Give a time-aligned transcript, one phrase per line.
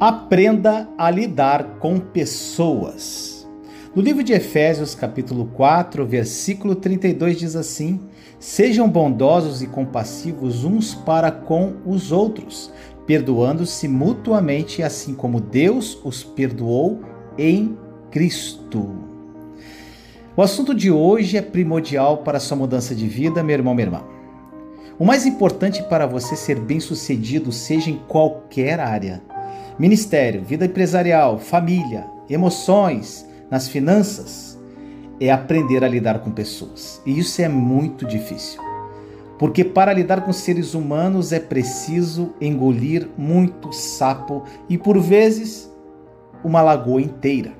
[0.00, 3.44] Aprenda a lidar com pessoas.
[3.96, 8.00] No livro de Efésios, capítulo 4, versículo 32 diz assim:
[8.38, 12.72] Sejam bondosos e compassivos uns para com os outros,
[13.08, 17.00] perdoando-se mutuamente, assim como Deus os perdoou
[17.36, 17.76] em
[18.08, 19.04] Cristo.
[20.36, 24.04] O assunto de hoje é primordial para sua mudança de vida, meu irmão, minha irmã.
[24.96, 29.22] O mais importante para você ser bem-sucedido, seja em qualquer área,
[29.78, 34.58] Ministério, vida empresarial, família, emoções, nas finanças,
[35.20, 37.00] é aprender a lidar com pessoas.
[37.06, 38.60] E isso é muito difícil.
[39.38, 45.72] Porque para lidar com seres humanos é preciso engolir muito sapo e por vezes
[46.42, 47.52] uma lagoa inteira.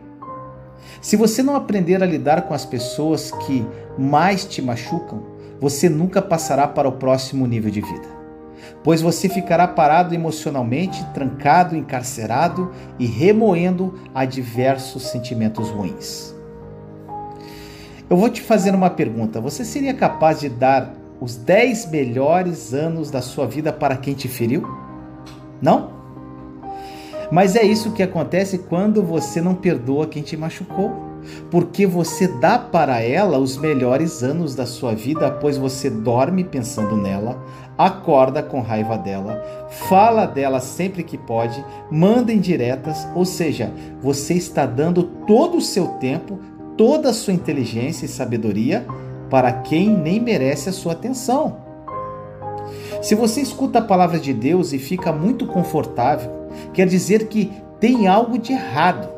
[1.00, 3.64] Se você não aprender a lidar com as pessoas que
[3.96, 5.22] mais te machucam,
[5.60, 8.17] você nunca passará para o próximo nível de vida
[8.82, 16.34] pois você ficará parado emocionalmente, trancado, encarcerado e remoendo a diversos sentimentos ruins.
[18.08, 23.10] Eu vou te fazer uma pergunta: você seria capaz de dar os 10 melhores anos
[23.10, 24.62] da sua vida para quem te feriu?
[25.61, 25.98] Não?
[27.30, 31.08] Mas é isso que acontece quando você não perdoa quem te machucou
[31.50, 36.96] porque você dá para ela os melhores anos da sua vida, pois você dorme pensando
[36.96, 37.42] nela,
[37.76, 39.42] acorda com raiva dela,
[39.88, 45.86] fala dela sempre que pode, manda indiretas, ou seja, você está dando todo o seu
[46.00, 46.38] tempo,
[46.76, 48.86] toda a sua inteligência e sabedoria
[49.30, 51.68] para quem nem merece a sua atenção.
[53.02, 58.08] Se você escuta a palavra de Deus e fica muito confortável, quer dizer que tem
[58.08, 59.17] algo de errado.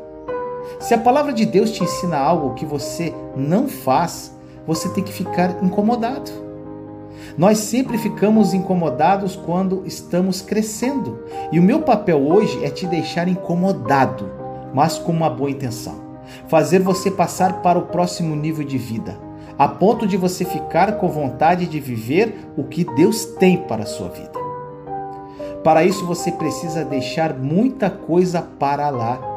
[0.81, 4.35] Se a palavra de Deus te ensina algo que você não faz,
[4.67, 6.31] você tem que ficar incomodado.
[7.37, 11.23] Nós sempre ficamos incomodados quando estamos crescendo.
[11.53, 14.31] E o meu papel hoje é te deixar incomodado,
[14.73, 16.01] mas com uma boa intenção.
[16.49, 19.19] Fazer você passar para o próximo nível de vida,
[19.59, 23.87] a ponto de você ficar com vontade de viver o que Deus tem para a
[23.87, 24.33] sua vida.
[25.63, 29.30] Para isso você precisa deixar muita coisa para lá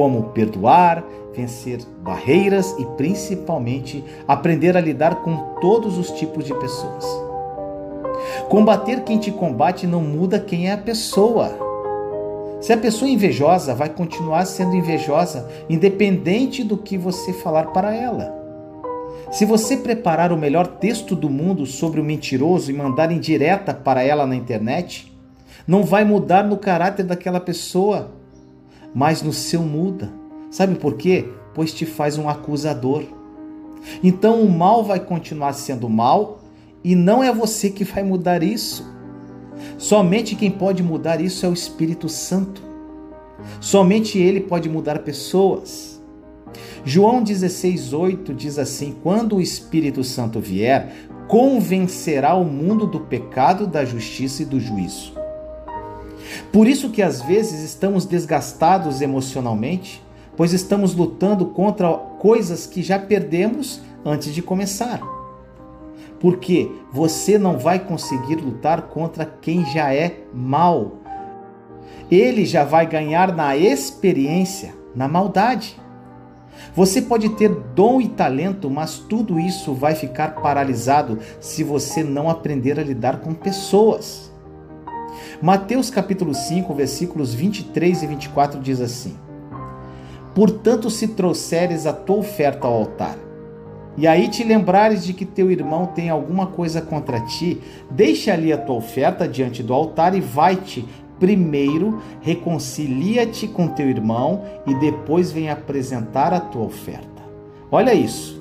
[0.00, 1.04] como perdoar,
[1.36, 7.04] vencer barreiras e principalmente aprender a lidar com todos os tipos de pessoas.
[8.48, 11.54] Combater quem te combate não muda quem é a pessoa.
[12.62, 17.94] Se a pessoa é invejosa, vai continuar sendo invejosa, independente do que você falar para
[17.94, 18.34] ela.
[19.30, 23.74] Se você preparar o melhor texto do mundo sobre o mentiroso e mandar em direta
[23.74, 25.14] para ela na internet,
[25.68, 28.18] não vai mudar no caráter daquela pessoa
[28.94, 30.12] mas no seu muda.
[30.50, 31.28] Sabe por quê?
[31.54, 33.04] Pois te faz um acusador.
[34.02, 36.40] Então o mal vai continuar sendo mal
[36.82, 38.88] e não é você que vai mudar isso.
[39.78, 42.62] Somente quem pode mudar isso é o Espírito Santo.
[43.60, 46.00] Somente ele pode mudar pessoas.
[46.84, 50.92] João 16:8 diz assim: Quando o Espírito Santo vier,
[51.28, 55.19] convencerá o mundo do pecado, da justiça e do juízo.
[56.52, 60.02] Por isso que às vezes estamos desgastados emocionalmente,
[60.36, 65.00] pois estamos lutando contra coisas que já perdemos antes de começar.
[66.18, 70.98] Porque você não vai conseguir lutar contra quem já é mal.
[72.10, 75.80] Ele já vai ganhar na experiência, na maldade.
[76.74, 82.28] Você pode ter dom e talento, mas tudo isso vai ficar paralisado se você não
[82.28, 84.29] aprender a lidar com pessoas.
[85.42, 89.16] Mateus capítulo 5, versículos 23 e 24 diz assim:
[90.34, 93.16] Portanto, se trouxeres a tua oferta ao altar,
[93.96, 97.58] e aí te lembrares de que teu irmão tem alguma coisa contra ti,
[97.90, 100.86] deixa ali a tua oferta diante do altar e vai-te
[101.18, 107.22] primeiro reconcilia-te com teu irmão e depois vem apresentar a tua oferta.
[107.70, 108.38] Olha isso.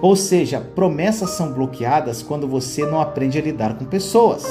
[0.00, 4.44] Ou seja, promessas são bloqueadas quando você não aprende a lidar com pessoas.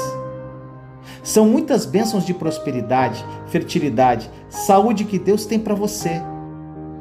[1.22, 6.20] São muitas bênçãos de prosperidade, fertilidade, saúde que Deus tem para você.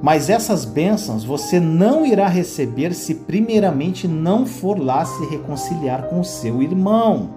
[0.01, 6.19] Mas essas bênçãos você não irá receber se primeiramente não for lá se reconciliar com
[6.19, 7.31] o seu irmão.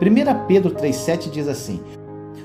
[0.00, 1.80] 1 Pedro 3,7 diz assim: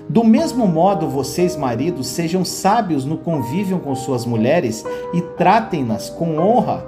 [0.09, 4.83] Do mesmo modo, vocês, maridos, sejam sábios no convívio com suas mulheres
[5.13, 6.83] e tratem-nas com honra,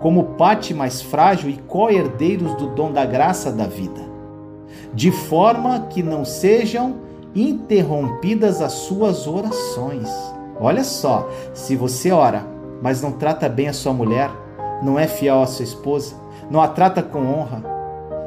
[0.00, 4.07] como parte mais frágil e co-herdeiros do dom da graça da vida
[4.94, 6.96] de forma que não sejam
[7.34, 10.08] interrompidas as suas orações.
[10.60, 12.44] Olha só, se você ora,
[12.82, 14.30] mas não trata bem a sua mulher,
[14.82, 16.14] não é fiel à sua esposa,
[16.50, 17.62] não a trata com honra,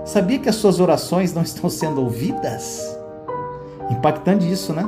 [0.06, 2.98] sabia que as suas orações não estão sendo ouvidas?
[3.90, 4.88] Impactante isso, né?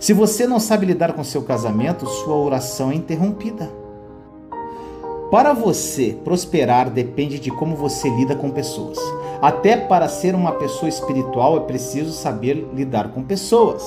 [0.00, 3.83] Se você não sabe lidar com seu casamento, sua oração é interrompida.
[5.34, 8.96] Para você prosperar depende de como você lida com pessoas.
[9.42, 13.82] Até para ser uma pessoa espiritual é preciso saber lidar com pessoas.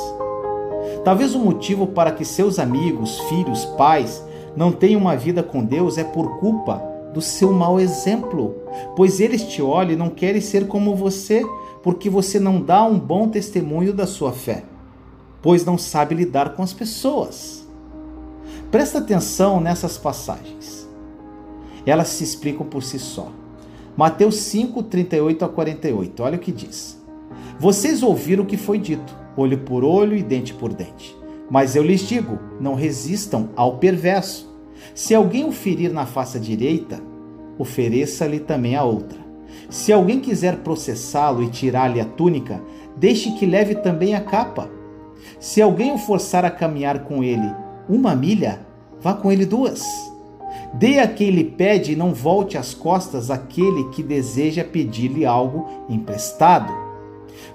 [1.06, 4.22] Talvez o motivo para que seus amigos, filhos, pais
[4.58, 6.84] não tenham uma vida com Deus é por culpa
[7.14, 8.54] do seu mau exemplo,
[8.98, 11.46] pois eles te olham e não querem ser como você,
[11.82, 14.66] porque você não dá um bom testemunho da sua fé,
[15.42, 17.66] pois não sabe lidar com as pessoas.
[18.70, 20.87] Presta atenção nessas passagens.
[21.88, 23.32] Elas se explicam por si só.
[23.96, 26.22] Mateus 5, 38 a 48.
[26.22, 27.02] Olha o que diz.
[27.58, 31.18] Vocês ouviram o que foi dito, olho por olho e dente por dente.
[31.50, 34.54] Mas eu lhes digo: não resistam ao perverso.
[34.94, 37.02] Se alguém o ferir na face direita,
[37.58, 39.18] ofereça-lhe também a outra.
[39.70, 42.62] Se alguém quiser processá-lo e tirar-lhe a túnica,
[42.98, 44.70] deixe que leve também a capa.
[45.40, 47.50] Se alguém o forçar a caminhar com ele
[47.90, 48.60] uma milha,
[49.00, 49.82] vá com ele duas.
[50.74, 55.68] Dê a quem lhe pede e não volte as costas àquele que deseja pedir-lhe algo
[55.90, 56.74] emprestado.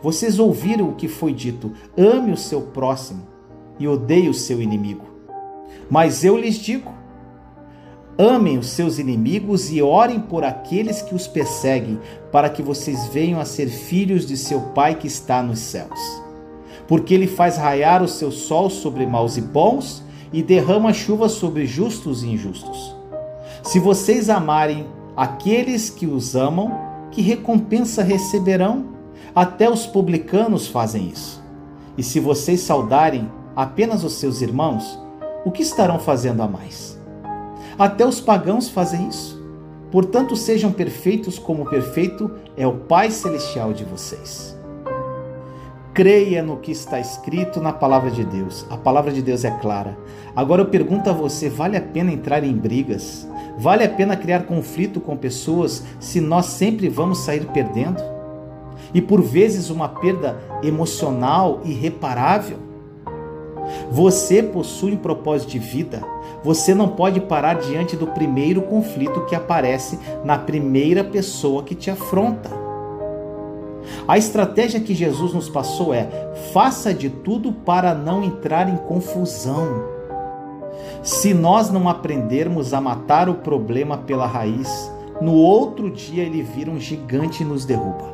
[0.02, 3.26] Vocês ouviram o que foi dito: ame o seu próximo
[3.78, 5.06] e odeie o seu inimigo.
[5.90, 6.92] Mas eu lhes digo:
[8.18, 11.98] Amem os seus inimigos e orem por aqueles que os perseguem,
[12.30, 15.98] para que vocês venham a ser filhos de seu Pai que está nos céus.
[16.86, 20.02] Porque ele faz raiar o seu sol sobre maus e bons
[20.32, 22.96] e derrama chuva sobre justos e injustos.
[23.62, 24.86] Se vocês amarem
[25.16, 26.72] aqueles que os amam,
[27.10, 28.86] que recompensa receberão?
[29.34, 31.42] Até os publicanos fazem isso.
[31.96, 34.98] E se vocês saudarem apenas os seus irmãos,
[35.44, 36.98] o que estarão fazendo a mais?
[37.78, 39.40] Até os pagãos fazem isso.
[39.90, 44.56] Portanto, sejam perfeitos como perfeito é o Pai Celestial de vocês.
[45.94, 48.64] Creia no que está escrito na palavra de Deus.
[48.70, 49.94] A palavra de Deus é clara.
[50.34, 53.28] Agora eu pergunto a você: vale a pena entrar em brigas?
[53.58, 58.02] Vale a pena criar conflito com pessoas se nós sempre vamos sair perdendo?
[58.94, 62.56] E por vezes uma perda emocional irreparável?
[63.90, 66.02] Você possui um propósito de vida.
[66.42, 71.90] Você não pode parar diante do primeiro conflito que aparece na primeira pessoa que te
[71.90, 72.61] afronta.
[74.06, 76.08] A estratégia que Jesus nos passou é:
[76.52, 79.90] faça de tudo para não entrar em confusão.
[81.02, 84.90] Se nós não aprendermos a matar o problema pela raiz,
[85.20, 88.12] no outro dia ele vira um gigante e nos derruba.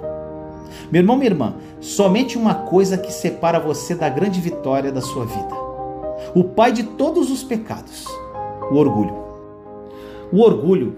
[0.91, 5.25] Meu irmão, minha irmã, somente uma coisa que separa você da grande vitória da sua
[5.25, 5.55] vida:
[6.35, 8.07] o pai de todos os pecados
[8.71, 9.15] o orgulho.
[10.31, 10.97] O orgulho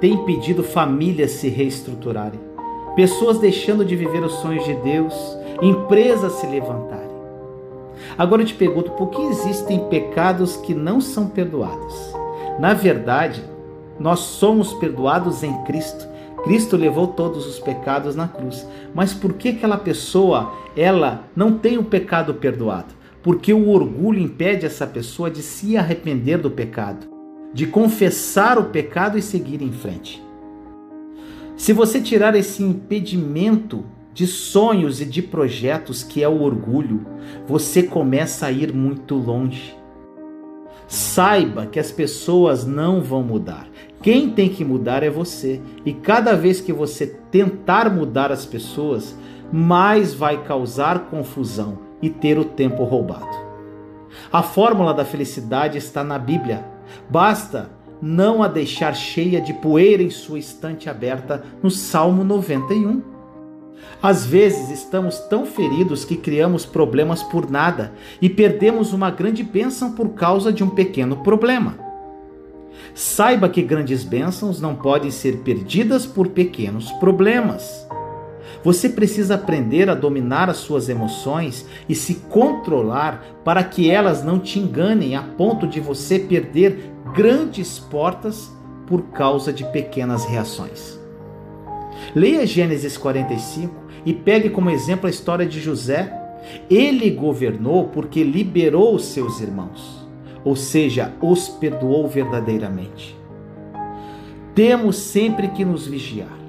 [0.00, 2.40] tem impedido famílias se reestruturarem,
[3.00, 5.14] pessoas deixando de viver os sonhos de Deus,
[5.62, 7.08] empresas se levantarem.
[8.18, 11.94] Agora eu te pergunto, por que existem pecados que não são perdoados?
[12.58, 13.42] Na verdade,
[13.98, 16.06] nós somos perdoados em Cristo.
[16.44, 18.68] Cristo levou todos os pecados na cruz.
[18.94, 22.92] Mas por que aquela pessoa, ela não tem o pecado perdoado?
[23.22, 27.08] Porque o orgulho impede essa pessoa de se arrepender do pecado
[27.52, 30.22] de confessar o pecado e seguir em frente.
[31.60, 33.84] Se você tirar esse impedimento
[34.14, 37.04] de sonhos e de projetos que é o orgulho,
[37.46, 39.76] você começa a ir muito longe.
[40.88, 43.68] Saiba que as pessoas não vão mudar.
[44.00, 45.60] Quem tem que mudar é você.
[45.84, 49.14] E cada vez que você tentar mudar as pessoas,
[49.52, 53.36] mais vai causar confusão e ter o tempo roubado.
[54.32, 56.64] A fórmula da felicidade está na Bíblia.
[57.10, 57.70] Basta
[58.00, 63.02] não a deixar cheia de poeira em sua estante aberta no Salmo 91.
[64.02, 69.92] Às vezes estamos tão feridos que criamos problemas por nada e perdemos uma grande bênção
[69.92, 71.78] por causa de um pequeno problema.
[72.94, 77.86] Saiba que grandes bênçãos não podem ser perdidas por pequenos problemas.
[78.62, 84.38] Você precisa aprender a dominar as suas emoções e se controlar para que elas não
[84.38, 88.50] te enganem a ponto de você perder grandes portas
[88.86, 90.98] por causa de pequenas reações.
[92.14, 96.16] Leia Gênesis 45 e pegue como exemplo a história de José.
[96.68, 100.06] Ele governou porque liberou os seus irmãos,
[100.44, 103.18] ou seja, os perdoou verdadeiramente.
[104.54, 106.39] Temos sempre que nos vigiar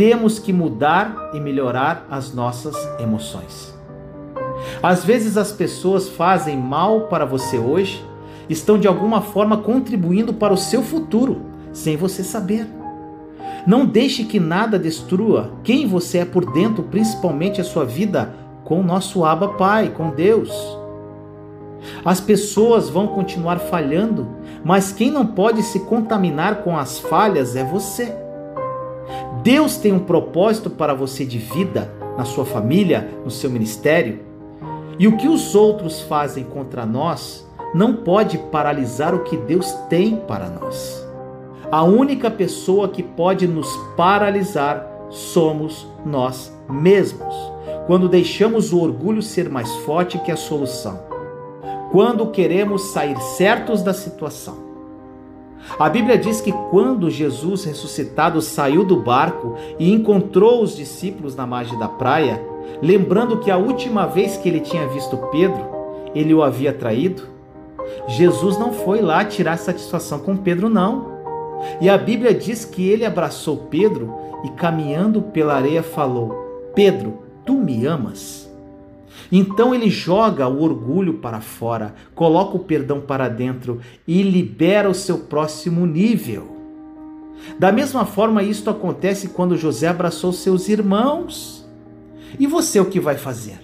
[0.00, 3.70] temos que mudar e melhorar as nossas emoções.
[4.82, 8.02] Às vezes as pessoas fazem mal para você hoje,
[8.48, 12.66] estão de alguma forma contribuindo para o seu futuro, sem você saber.
[13.66, 18.80] Não deixe que nada destrua quem você é por dentro, principalmente a sua vida com
[18.80, 20.50] o nosso Abba Pai, com Deus.
[22.02, 24.28] As pessoas vão continuar falhando,
[24.64, 28.19] mas quem não pode se contaminar com as falhas é você.
[29.42, 34.20] Deus tem um propósito para você de vida, na sua família, no seu ministério.
[34.98, 40.16] E o que os outros fazem contra nós não pode paralisar o que Deus tem
[40.16, 41.06] para nós.
[41.70, 47.34] A única pessoa que pode nos paralisar somos nós mesmos,
[47.86, 51.10] quando deixamos o orgulho ser mais forte que a solução
[51.90, 54.69] quando queremos sair certos da situação.
[55.78, 61.46] A Bíblia diz que quando Jesus ressuscitado saiu do barco e encontrou os discípulos na
[61.46, 62.42] margem da praia,
[62.82, 65.64] lembrando que a última vez que ele tinha visto Pedro,
[66.14, 67.22] ele o havia traído,
[68.06, 71.08] Jesus não foi lá tirar satisfação com Pedro, não.
[71.80, 77.54] E a Bíblia diz que ele abraçou Pedro e, caminhando pela areia, falou: Pedro, tu
[77.54, 78.49] me amas?
[79.30, 84.94] Então ele joga o orgulho para fora, coloca o perdão para dentro e libera o
[84.94, 86.56] seu próximo nível.
[87.58, 91.66] Da mesma forma, isto acontece quando José abraçou seus irmãos.
[92.38, 93.60] E você o que vai fazer?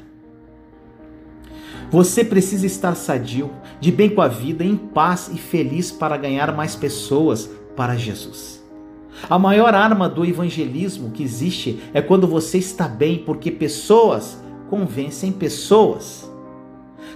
[1.90, 6.54] Você precisa estar sadio, de bem com a vida, em paz e feliz para ganhar
[6.54, 8.64] mais pessoas para Jesus.
[9.30, 15.32] A maior arma do evangelismo que existe é quando você está bem, porque pessoas convencem
[15.32, 16.30] pessoas.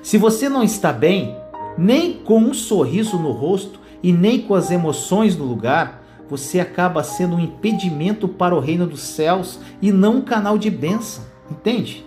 [0.02, 1.36] Se você não está bem,
[1.76, 7.02] nem com um sorriso no rosto e nem com as emoções no lugar, você acaba
[7.02, 12.06] sendo um impedimento para o reino dos céus e não um canal de bênção, entende?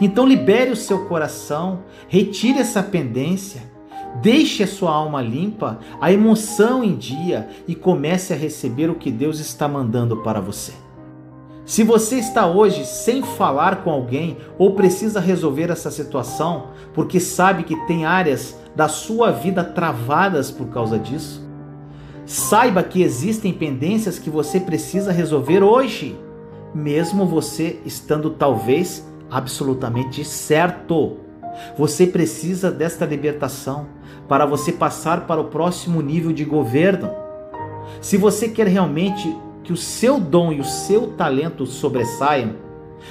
[0.00, 3.62] Então libere o seu coração, retire essa pendência,
[4.20, 9.10] deixe a sua alma limpa, a emoção em dia e comece a receber o que
[9.10, 10.72] Deus está mandando para você.
[11.70, 17.62] Se você está hoje sem falar com alguém ou precisa resolver essa situação porque sabe
[17.62, 21.48] que tem áreas da sua vida travadas por causa disso,
[22.26, 26.18] saiba que existem pendências que você precisa resolver hoje,
[26.74, 31.18] mesmo você estando talvez absolutamente certo.
[31.78, 33.86] Você precisa desta libertação
[34.26, 37.12] para você passar para o próximo nível de governo.
[38.00, 39.32] Se você quer realmente
[39.70, 42.56] que o seu dom e o seu talento sobressaiam,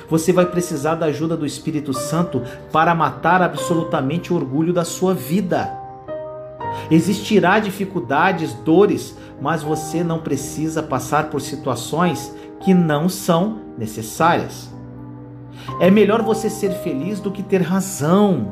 [0.09, 5.13] você vai precisar da ajuda do Espírito Santo para matar absolutamente o orgulho da sua
[5.13, 5.73] vida.
[6.91, 14.69] Existirá dificuldades, dores, mas você não precisa passar por situações que não são necessárias.
[15.79, 18.51] É melhor você ser feliz do que ter razão.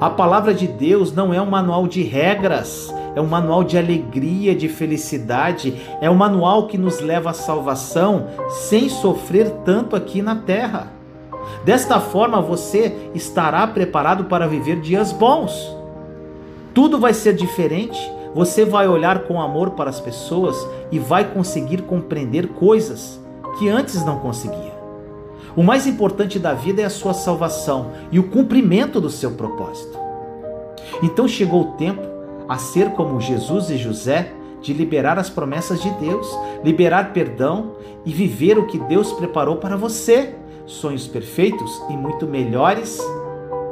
[0.00, 4.54] A palavra de Deus não é um manual de regras, é um manual de alegria,
[4.54, 10.36] de felicidade, é um manual que nos leva à salvação sem sofrer tanto aqui na
[10.36, 10.92] terra.
[11.64, 15.76] Desta forma você estará preparado para viver dias bons.
[16.72, 17.98] Tudo vai ser diferente,
[18.34, 20.56] você vai olhar com amor para as pessoas
[20.92, 23.20] e vai conseguir compreender coisas
[23.58, 24.78] que antes não conseguia.
[25.56, 29.98] O mais importante da vida é a sua salvação e o cumprimento do seu propósito.
[31.02, 32.09] Então chegou o tempo
[32.50, 36.26] a ser como Jesus e José, de liberar as promessas de Deus,
[36.64, 40.34] liberar perdão e viver o que Deus preparou para você.
[40.66, 42.98] Sonhos perfeitos e muito melhores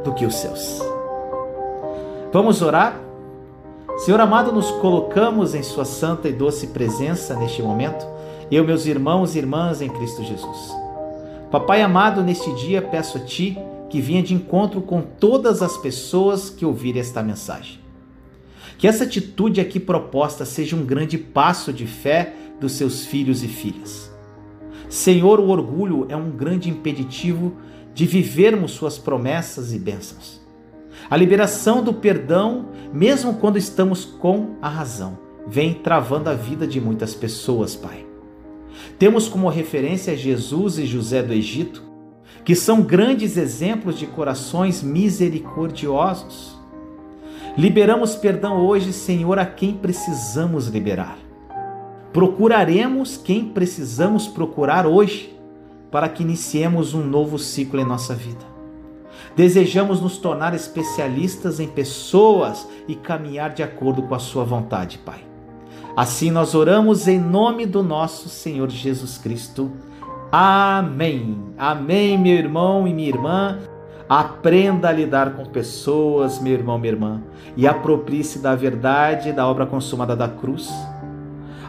[0.05, 0.81] do que os seus.
[2.33, 3.01] Vamos orar?
[3.97, 8.07] Senhor amado, nos colocamos em Sua santa e doce presença neste momento,
[8.49, 10.73] eu, meus irmãos e irmãs em Cristo Jesus.
[11.51, 13.59] Papai amado, neste dia peço a Ti
[13.91, 17.88] que vinha de encontro com todas as pessoas que ouvirem esta mensagem.
[18.79, 23.49] Que essa atitude aqui proposta seja um grande passo de fé dos seus filhos e
[23.49, 24.11] filhas.
[24.89, 27.57] Senhor, o orgulho é um grande impeditivo
[27.93, 30.41] de vivermos suas promessas e bênçãos.
[31.11, 36.81] A liberação do perdão, mesmo quando estamos com a razão, vem travando a vida de
[36.81, 38.07] muitas pessoas, Pai.
[38.99, 41.83] Temos como referência Jesus e José do Egito,
[42.45, 46.58] que são grandes exemplos de corações misericordiosos.
[47.59, 51.19] Liberamos perdão hoje, Senhor, a quem precisamos liberar.
[52.13, 55.37] Procuraremos quem precisamos procurar hoje
[55.91, 58.47] para que iniciemos um novo ciclo em nossa vida.
[59.35, 65.19] Desejamos nos tornar especialistas em pessoas e caminhar de acordo com a Sua vontade, Pai.
[65.97, 69.73] Assim nós oramos em nome do nosso Senhor Jesus Cristo.
[70.31, 71.37] Amém.
[71.59, 73.59] Amém, meu irmão e minha irmã.
[74.09, 77.23] Aprenda a lidar com pessoas, meu irmão, minha irmã,
[77.57, 80.73] e aproprie-se da verdade da obra consumada da cruz.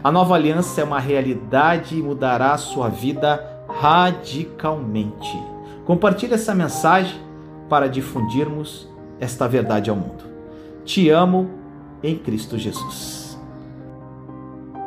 [0.02, 5.38] A nova aliança é uma realidade e mudará a sua vida radicalmente.
[5.84, 7.20] Compartilhe essa mensagem
[7.68, 8.88] para difundirmos
[9.20, 10.24] esta verdade ao mundo.
[10.84, 11.50] Te amo
[12.02, 13.19] em Cristo Jesus.